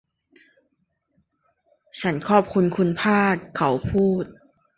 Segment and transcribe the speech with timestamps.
[2.01, 4.25] ฉันขอบคุณคุณพลาด เขาพูด